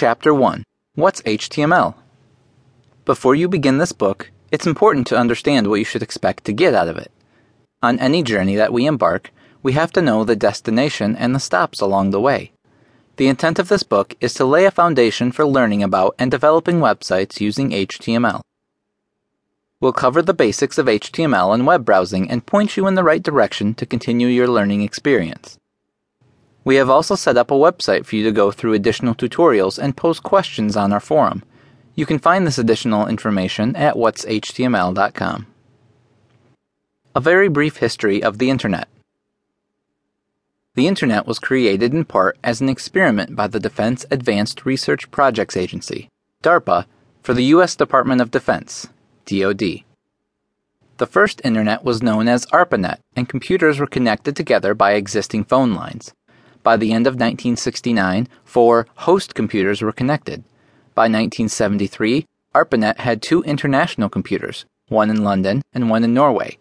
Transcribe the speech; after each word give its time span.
Chapter 0.00 0.32
1 0.32 0.64
What's 0.94 1.20
HTML? 1.24 1.94
Before 3.04 3.34
you 3.34 3.48
begin 3.48 3.76
this 3.76 3.92
book, 3.92 4.30
it's 4.50 4.66
important 4.66 5.06
to 5.08 5.18
understand 5.18 5.66
what 5.66 5.78
you 5.78 5.84
should 5.84 6.02
expect 6.02 6.46
to 6.46 6.54
get 6.54 6.72
out 6.72 6.88
of 6.88 6.96
it. 6.96 7.12
On 7.82 7.98
any 7.98 8.22
journey 8.22 8.56
that 8.56 8.72
we 8.72 8.86
embark, 8.86 9.30
we 9.62 9.74
have 9.74 9.92
to 9.92 10.00
know 10.00 10.24
the 10.24 10.34
destination 10.34 11.14
and 11.14 11.34
the 11.34 11.38
stops 11.38 11.82
along 11.82 12.12
the 12.12 12.20
way. 12.20 12.52
The 13.16 13.28
intent 13.28 13.58
of 13.58 13.68
this 13.68 13.82
book 13.82 14.16
is 14.22 14.32
to 14.36 14.46
lay 14.46 14.64
a 14.64 14.70
foundation 14.70 15.32
for 15.32 15.44
learning 15.44 15.82
about 15.82 16.14
and 16.18 16.30
developing 16.30 16.76
websites 16.76 17.38
using 17.38 17.68
HTML. 17.68 18.40
We'll 19.82 19.92
cover 19.92 20.22
the 20.22 20.32
basics 20.32 20.78
of 20.78 20.86
HTML 20.86 21.52
and 21.52 21.66
web 21.66 21.84
browsing 21.84 22.30
and 22.30 22.46
point 22.46 22.78
you 22.78 22.86
in 22.86 22.94
the 22.94 23.04
right 23.04 23.22
direction 23.22 23.74
to 23.74 23.84
continue 23.84 24.28
your 24.28 24.48
learning 24.48 24.80
experience. 24.80 25.58
We 26.64 26.76
have 26.76 26.90
also 26.90 27.14
set 27.14 27.36
up 27.36 27.50
a 27.50 27.54
website 27.54 28.04
for 28.04 28.16
you 28.16 28.24
to 28.24 28.32
go 28.32 28.50
through 28.50 28.74
additional 28.74 29.14
tutorials 29.14 29.78
and 29.78 29.96
post 29.96 30.22
questions 30.22 30.76
on 30.76 30.92
our 30.92 31.00
forum. 31.00 31.42
You 31.94 32.06
can 32.06 32.18
find 32.18 32.46
this 32.46 32.58
additional 32.58 33.06
information 33.06 33.74
at 33.76 33.94
what'shtml.com. 33.94 35.46
A 37.14 37.20
very 37.20 37.48
brief 37.48 37.78
history 37.78 38.22
of 38.22 38.38
the 38.38 38.50
Internet. 38.50 38.88
The 40.74 40.86
Internet 40.86 41.26
was 41.26 41.38
created 41.38 41.92
in 41.92 42.04
part 42.04 42.38
as 42.44 42.60
an 42.60 42.68
experiment 42.68 43.34
by 43.34 43.48
the 43.48 43.58
Defense 43.58 44.06
Advanced 44.10 44.64
Research 44.64 45.10
Projects 45.10 45.56
Agency, 45.56 46.08
DARPA, 46.42 46.86
for 47.22 47.34
the 47.34 47.44
U.S. 47.44 47.74
Department 47.74 48.20
of 48.20 48.30
Defense, 48.30 48.88
DoD. 49.26 49.82
The 50.98 51.06
first 51.06 51.40
Internet 51.44 51.82
was 51.82 52.02
known 52.02 52.28
as 52.28 52.46
ARPANET, 52.52 53.00
and 53.16 53.28
computers 53.28 53.80
were 53.80 53.86
connected 53.86 54.36
together 54.36 54.74
by 54.74 54.92
existing 54.92 55.44
phone 55.44 55.74
lines. 55.74 56.12
By 56.62 56.76
the 56.76 56.92
end 56.92 57.06
of 57.06 57.14
1969, 57.14 58.28
four 58.44 58.86
host 58.96 59.34
computers 59.34 59.80
were 59.80 59.92
connected. 59.92 60.44
By 60.94 61.04
1973, 61.04 62.26
ARPANET 62.54 62.98
had 62.98 63.22
two 63.22 63.42
international 63.44 64.08
computers, 64.08 64.66
one 64.88 65.08
in 65.08 65.24
London 65.24 65.62
and 65.72 65.88
one 65.88 66.04
in 66.04 66.12
Norway. 66.12 66.58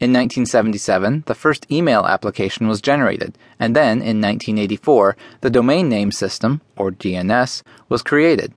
In 0.00 0.12
1977, 0.12 1.24
the 1.26 1.34
first 1.34 1.66
email 1.70 2.04
application 2.04 2.68
was 2.68 2.80
generated, 2.80 3.38
and 3.58 3.74
then 3.74 4.02
in 4.02 4.20
1984, 4.20 5.16
the 5.40 5.50
Domain 5.50 5.88
Name 5.88 6.12
System, 6.12 6.60
or 6.76 6.90
DNS, 6.90 7.62
was 7.88 8.02
created. 8.02 8.52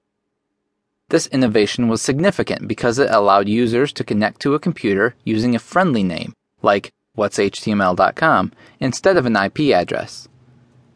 This 1.10 1.28
innovation 1.28 1.88
was 1.88 2.02
significant 2.02 2.68
because 2.68 3.00
it 3.00 3.10
allowed 3.10 3.48
users 3.48 3.94
to 3.94 4.04
connect 4.04 4.42
to 4.42 4.56
a 4.56 4.60
computer 4.60 5.16
using 5.24 5.56
a 5.56 5.60
friendly 5.60 6.04
name, 6.04 6.34
like 6.62 6.92
what'shtml.com, 7.18 8.52
instead 8.80 9.16
of 9.16 9.26
an 9.26 9.38
IP 9.38 9.74
address. 9.74 10.28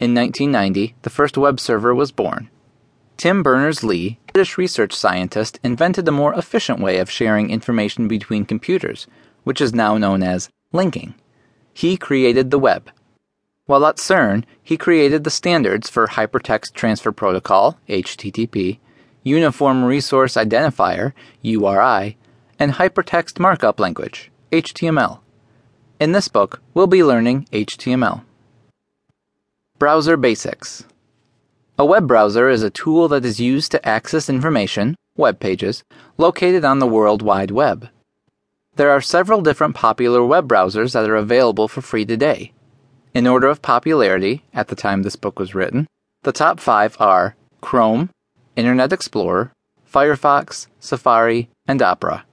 In 0.01 0.15
1990, 0.15 0.95
the 1.03 1.11
first 1.11 1.37
web 1.37 1.59
server 1.59 1.93
was 1.93 2.11
born. 2.11 2.49
Tim 3.17 3.43
Berners 3.43 3.83
Lee, 3.83 4.17
a 4.27 4.31
British 4.33 4.57
research 4.57 4.95
scientist, 4.95 5.59
invented 5.63 6.07
a 6.07 6.11
more 6.11 6.33
efficient 6.33 6.79
way 6.79 6.97
of 6.97 7.07
sharing 7.07 7.51
information 7.51 8.07
between 8.07 8.45
computers, 8.45 9.05
which 9.43 9.61
is 9.61 9.75
now 9.75 9.99
known 9.99 10.23
as 10.23 10.49
linking. 10.73 11.13
He 11.71 11.97
created 11.97 12.49
the 12.49 12.57
web. 12.57 12.89
While 13.67 13.85
at 13.85 13.97
CERN, 13.97 14.43
he 14.63 14.75
created 14.75 15.23
the 15.23 15.29
standards 15.29 15.87
for 15.87 16.07
Hypertext 16.07 16.73
Transfer 16.73 17.11
Protocol, 17.11 17.77
HTTP, 17.87 18.79
Uniform 19.21 19.85
Resource 19.85 20.33
Identifier, 20.33 21.13
URI, 21.43 22.17
and 22.57 22.71
Hypertext 22.71 23.39
Markup 23.39 23.79
Language, 23.79 24.31
HTML. 24.51 25.19
In 25.99 26.13
this 26.13 26.27
book, 26.27 26.59
we'll 26.73 26.87
be 26.87 27.03
learning 27.03 27.45
HTML. 27.51 28.23
Browser 29.81 30.15
Basics 30.15 30.83
A 31.79 31.83
web 31.83 32.07
browser 32.07 32.47
is 32.49 32.61
a 32.61 32.69
tool 32.69 33.07
that 33.07 33.25
is 33.25 33.39
used 33.39 33.71
to 33.71 33.83
access 33.83 34.29
information, 34.29 34.93
web 35.17 35.39
pages, 35.39 35.83
located 36.19 36.63
on 36.63 36.77
the 36.77 36.85
World 36.85 37.23
Wide 37.23 37.49
Web. 37.49 37.89
There 38.75 38.91
are 38.91 39.01
several 39.01 39.41
different 39.41 39.73
popular 39.73 40.23
web 40.23 40.47
browsers 40.47 40.93
that 40.93 41.09
are 41.09 41.15
available 41.15 41.67
for 41.67 41.81
free 41.81 42.05
today. 42.05 42.53
In 43.15 43.25
order 43.25 43.47
of 43.47 43.63
popularity, 43.63 44.43
at 44.53 44.67
the 44.67 44.75
time 44.75 45.01
this 45.01 45.15
book 45.15 45.39
was 45.39 45.55
written, 45.55 45.87
the 46.21 46.31
top 46.31 46.59
five 46.59 46.95
are 46.99 47.35
Chrome, 47.61 48.11
Internet 48.55 48.93
Explorer, 48.93 49.51
Firefox, 49.91 50.67
Safari, 50.79 51.49
and 51.65 51.81
Opera. 51.81 52.23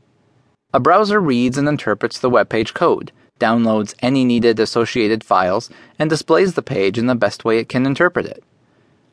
A 0.75 0.81
browser 0.81 1.19
reads 1.19 1.57
and 1.57 1.67
interprets 1.67 2.19
the 2.19 2.29
web 2.29 2.51
page 2.51 2.75
code 2.75 3.11
downloads 3.39 3.95
any 4.01 4.25
needed 4.25 4.61
associated 4.61 5.25
files, 5.25 5.71
and 5.99 6.11
displays 6.11 6.55
the 6.55 6.63
page 6.63 6.99
in 6.99 7.07
the 7.07 7.15
best 7.15 7.45
way 7.45 7.59
it 7.59 7.69
can 7.69 7.87
interpret 7.87 8.27
it. 8.27 8.43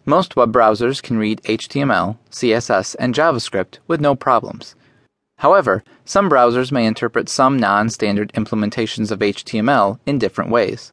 Most 0.06 0.36
web 0.36 0.52
browsers 0.52 1.02
can 1.02 1.18
read 1.18 1.42
HTML, 1.44 2.18
CSS, 2.30 2.96
and 3.00 3.16
JavaScript 3.16 3.80
with 3.88 4.00
no 4.00 4.16
problems. 4.16 4.76
However, 5.38 5.84
some 6.06 6.30
browsers 6.30 6.72
may 6.72 6.86
interpret 6.86 7.28
some 7.28 7.58
non 7.58 7.90
standard 7.90 8.32
implementations 8.34 9.12
of 9.12 9.20
HTML 9.20 10.00
in 10.06 10.20
different 10.20 10.52
ways. 10.52 10.92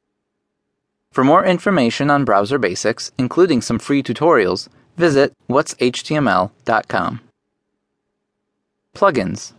For 1.12 1.24
more 1.24 1.44
information 1.44 2.10
on 2.10 2.24
browser 2.24 2.58
basics, 2.58 3.12
including 3.18 3.60
some 3.60 3.78
free 3.78 4.02
tutorials, 4.02 4.68
visit 4.96 5.34
what'shtml.com. 5.48 7.20
Plugins 8.94 9.52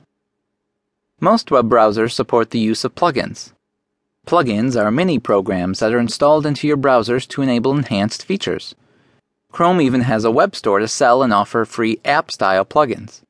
Most 1.19 1.51
web 1.51 1.69
browsers 1.69 2.11
support 2.11 2.49
the 2.49 2.59
use 2.59 2.83
of 2.83 2.95
plugins. 2.95 3.51
Plugins 4.25 4.81
are 4.81 4.89
mini 4.89 5.19
programs 5.19 5.79
that 5.79 5.93
are 5.93 5.99
installed 5.99 6.45
into 6.45 6.65
your 6.65 6.77
browsers 6.77 7.27
to 7.27 7.41
enable 7.41 7.75
enhanced 7.75 8.23
features. 8.23 8.73
Chrome 9.51 9.81
even 9.81 10.01
has 10.01 10.23
a 10.23 10.31
web 10.31 10.55
store 10.55 10.79
to 10.79 10.87
sell 10.87 11.21
and 11.21 11.33
offer 11.33 11.65
free 11.65 11.99
app 12.05 12.31
style 12.31 12.65
plugins. 12.65 13.21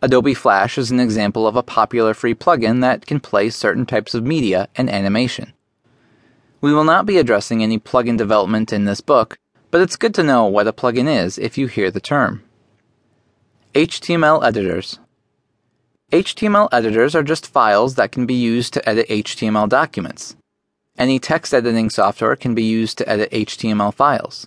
Adobe 0.00 0.32
Flash 0.32 0.78
is 0.78 0.92
an 0.92 1.00
example 1.00 1.48
of 1.48 1.56
a 1.56 1.62
popular 1.62 2.14
free 2.14 2.34
plugin 2.34 2.80
that 2.80 3.06
can 3.06 3.18
play 3.18 3.50
certain 3.50 3.86
types 3.86 4.14
of 4.14 4.24
media 4.24 4.68
and 4.76 4.88
animation. 4.88 5.52
We 6.60 6.72
will 6.72 6.84
not 6.84 7.06
be 7.06 7.18
addressing 7.18 7.62
any 7.62 7.78
plugin 7.78 8.16
development 8.16 8.72
in 8.72 8.84
this 8.84 9.00
book, 9.00 9.36
but 9.70 9.80
it's 9.80 9.96
good 9.96 10.14
to 10.14 10.22
know 10.22 10.46
what 10.46 10.68
a 10.68 10.72
plugin 10.72 11.08
is 11.08 11.38
if 11.38 11.58
you 11.58 11.66
hear 11.66 11.90
the 11.90 12.00
term. 12.00 12.44
HTML 13.74 14.44
editors. 14.46 15.00
HTML 16.14 16.68
editors 16.70 17.16
are 17.16 17.24
just 17.24 17.44
files 17.44 17.96
that 17.96 18.12
can 18.12 18.24
be 18.24 18.36
used 18.36 18.72
to 18.74 18.88
edit 18.88 19.08
HTML 19.08 19.68
documents. 19.68 20.36
Any 20.96 21.18
text 21.18 21.52
editing 21.52 21.90
software 21.90 22.36
can 22.36 22.54
be 22.54 22.62
used 22.62 22.98
to 22.98 23.08
edit 23.08 23.32
HTML 23.32 23.92
files. 23.92 24.46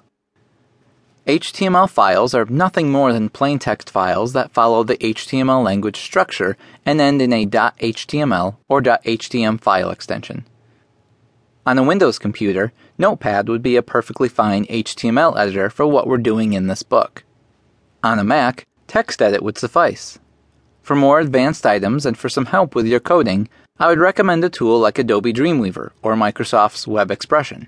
HTML 1.27 1.89
files 1.89 2.33
are 2.33 2.45
nothing 2.45 2.89
more 2.89 3.11
than 3.11 3.27
plain 3.27 3.59
text 3.59 3.89
files 3.89 4.31
that 4.31 4.53
follow 4.53 4.85
the 4.85 4.95
HTML 4.99 5.61
language 5.61 5.99
structure 5.99 6.55
and 6.85 7.01
end 7.01 7.21
in 7.21 7.33
a 7.33 7.45
.html 7.45 8.55
or 8.69 8.81
.htm 8.81 9.59
file 9.59 9.89
extension. 9.89 10.45
On 11.65 11.77
a 11.77 11.83
Windows 11.83 12.17
computer, 12.17 12.71
Notepad 12.97 13.49
would 13.49 13.61
be 13.61 13.75
a 13.75 13.81
perfectly 13.81 14.29
fine 14.29 14.65
HTML 14.67 15.37
editor 15.37 15.69
for 15.69 15.85
what 15.85 16.07
we're 16.07 16.17
doing 16.17 16.53
in 16.53 16.67
this 16.67 16.83
book. 16.83 17.25
On 18.05 18.19
a 18.19 18.23
Mac, 18.23 18.65
TextEdit 18.87 19.41
would 19.41 19.57
suffice. 19.57 20.17
For 20.87 20.95
more 20.95 21.19
advanced 21.19 21.65
items 21.65 22.05
and 22.05 22.17
for 22.17 22.29
some 22.29 22.45
help 22.45 22.73
with 22.73 22.87
your 22.87 23.01
coding, 23.01 23.49
I 23.77 23.89
would 23.89 23.99
recommend 23.99 24.41
a 24.45 24.49
tool 24.49 24.79
like 24.79 24.97
Adobe 24.97 25.33
Dreamweaver 25.33 25.91
or 26.01 26.15
Microsoft's 26.15 26.87
Web 26.87 27.11
Expression. 27.11 27.67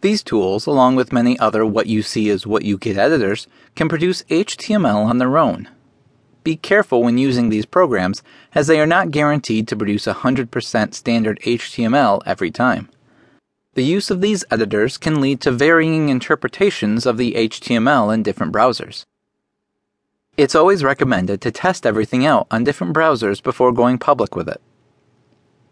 These 0.00 0.24
tools, 0.24 0.66
along 0.66 0.96
with 0.96 1.12
many 1.12 1.38
other 1.38 1.64
what 1.64 1.86
you 1.86 2.02
see 2.02 2.28
is 2.28 2.44
what 2.44 2.64
you 2.64 2.76
get 2.76 2.96
editors, 2.96 3.46
can 3.76 3.88
produce 3.88 4.24
HTML 4.24 5.04
on 5.04 5.18
their 5.18 5.38
own. 5.38 5.68
Be 6.42 6.56
careful 6.56 7.04
when 7.04 7.18
using 7.18 7.50
these 7.50 7.66
programs, 7.66 8.20
as 8.52 8.66
they 8.66 8.80
are 8.80 8.84
not 8.84 9.12
guaranteed 9.12 9.68
to 9.68 9.76
produce 9.76 10.06
100% 10.06 10.94
standard 10.94 11.38
HTML 11.42 12.20
every 12.26 12.50
time. 12.50 12.88
The 13.74 13.84
use 13.84 14.10
of 14.10 14.20
these 14.20 14.44
editors 14.50 14.98
can 14.98 15.20
lead 15.20 15.40
to 15.42 15.52
varying 15.52 16.08
interpretations 16.08 17.06
of 17.06 17.16
the 17.16 17.34
HTML 17.34 18.12
in 18.12 18.24
different 18.24 18.52
browsers. 18.52 19.04
It's 20.42 20.56
always 20.56 20.82
recommended 20.82 21.40
to 21.42 21.52
test 21.52 21.86
everything 21.86 22.26
out 22.26 22.48
on 22.50 22.64
different 22.64 22.96
browsers 22.96 23.40
before 23.40 23.70
going 23.70 23.96
public 23.96 24.34
with 24.34 24.48
it. 24.48 24.60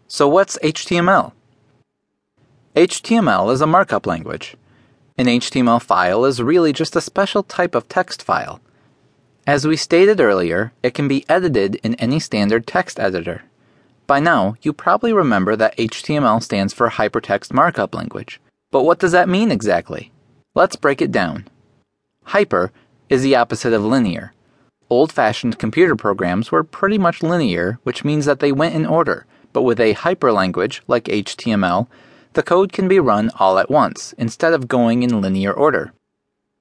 So, 0.07 0.29
what's 0.29 0.57
HTML? 0.59 1.33
HTML 2.77 3.51
is 3.51 3.59
a 3.59 3.67
markup 3.67 4.07
language. 4.07 4.55
An 5.17 5.25
HTML 5.25 5.81
file 5.81 6.23
is 6.23 6.41
really 6.41 6.71
just 6.71 6.95
a 6.95 7.01
special 7.01 7.43
type 7.43 7.75
of 7.75 7.89
text 7.89 8.23
file. 8.23 8.61
As 9.45 9.67
we 9.67 9.75
stated 9.75 10.21
earlier, 10.21 10.71
it 10.81 10.93
can 10.93 11.09
be 11.09 11.25
edited 11.27 11.75
in 11.83 11.95
any 11.95 12.21
standard 12.21 12.65
text 12.65 12.97
editor. 12.97 13.43
By 14.07 14.21
now, 14.21 14.55
you 14.61 14.71
probably 14.71 15.11
remember 15.11 15.57
that 15.57 15.75
HTML 15.75 16.41
stands 16.41 16.73
for 16.73 16.91
Hypertext 16.91 17.51
Markup 17.51 17.93
Language. 17.93 18.39
But 18.71 18.83
what 18.83 18.99
does 18.99 19.11
that 19.11 19.27
mean 19.27 19.51
exactly? 19.51 20.13
Let's 20.55 20.77
break 20.77 21.01
it 21.01 21.11
down. 21.11 21.49
Hyper 22.23 22.71
is 23.09 23.21
the 23.21 23.35
opposite 23.35 23.73
of 23.73 23.83
linear 23.83 24.31
Old 24.91 25.13
fashioned 25.13 25.57
computer 25.57 25.95
programs 25.95 26.51
were 26.51 26.65
pretty 26.65 26.97
much 26.97 27.23
linear, 27.23 27.79
which 27.83 28.03
means 28.03 28.25
that 28.25 28.41
they 28.41 28.51
went 28.51 28.75
in 28.75 28.85
order, 28.85 29.25
but 29.53 29.61
with 29.61 29.79
a 29.79 29.93
hyperlanguage 29.93 30.81
like 30.85 31.05
HTML, 31.05 31.87
the 32.33 32.43
code 32.43 32.73
can 32.73 32.89
be 32.89 32.99
run 32.99 33.31
all 33.39 33.57
at 33.57 33.71
once 33.71 34.13
instead 34.17 34.51
of 34.51 34.67
going 34.67 35.03
in 35.03 35.21
linear 35.21 35.53
order. 35.53 35.93